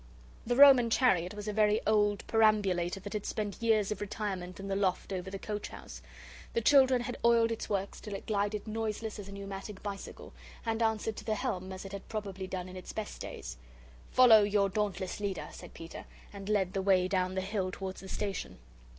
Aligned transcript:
The 0.47 0.55
Roman 0.55 0.89
Chariot 0.89 1.35
was 1.35 1.47
a 1.47 1.53
very 1.53 1.79
old 1.85 2.25
perambulator 2.25 2.99
that 3.01 3.13
had 3.13 3.23
spent 3.27 3.61
years 3.61 3.91
of 3.91 4.01
retirement 4.01 4.59
in 4.59 4.67
the 4.67 4.75
loft 4.75 5.13
over 5.13 5.29
the 5.29 5.37
coach 5.37 5.67
house. 5.67 6.01
The 6.53 6.61
children 6.61 7.01
had 7.01 7.19
oiled 7.23 7.51
its 7.51 7.69
works 7.69 8.01
till 8.01 8.15
it 8.15 8.25
glided 8.25 8.65
noiseless 8.67 9.19
as 9.19 9.27
a 9.27 9.31
pneumatic 9.31 9.83
bicycle, 9.83 10.33
and 10.65 10.81
answered 10.81 11.17
to 11.17 11.23
the 11.23 11.35
helm 11.35 11.71
as 11.71 11.85
it 11.85 11.91
had 11.91 12.09
probably 12.09 12.47
done 12.47 12.67
in 12.67 12.75
its 12.75 12.91
best 12.93 13.21
days. 13.21 13.57
"Follow 14.09 14.41
your 14.41 14.69
dauntless 14.69 15.19
leader," 15.19 15.49
said 15.51 15.75
Peter, 15.75 16.05
and 16.33 16.49
led 16.49 16.73
the 16.73 16.81
way 16.81 17.07
down 17.07 17.35
the 17.35 17.41
hill 17.41 17.69
towards 17.71 17.99
the 18.01 18.09
station. 18.09 18.57